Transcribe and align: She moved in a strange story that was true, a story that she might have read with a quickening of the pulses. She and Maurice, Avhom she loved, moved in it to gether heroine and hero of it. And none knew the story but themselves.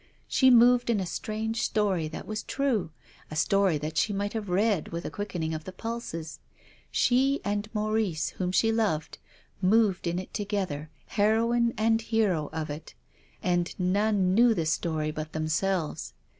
She 0.27 0.49
moved 0.49 0.89
in 0.89 0.99
a 0.99 1.05
strange 1.05 1.61
story 1.61 2.07
that 2.07 2.25
was 2.25 2.41
true, 2.41 2.89
a 3.29 3.35
story 3.35 3.77
that 3.77 3.99
she 3.99 4.11
might 4.13 4.33
have 4.33 4.49
read 4.49 4.87
with 4.87 5.05
a 5.05 5.11
quickening 5.11 5.53
of 5.53 5.63
the 5.65 5.71
pulses. 5.71 6.39
She 6.89 7.39
and 7.45 7.69
Maurice, 7.71 8.33
Avhom 8.39 8.51
she 8.51 8.71
loved, 8.71 9.19
moved 9.61 10.07
in 10.07 10.17
it 10.17 10.33
to 10.33 10.43
gether 10.43 10.89
heroine 11.05 11.75
and 11.77 12.01
hero 12.01 12.49
of 12.51 12.71
it. 12.71 12.95
And 13.43 13.75
none 13.79 14.33
knew 14.33 14.55
the 14.55 14.65
story 14.65 15.11
but 15.11 15.33
themselves. 15.33 16.15